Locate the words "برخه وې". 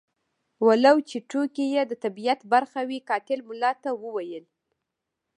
2.53-2.99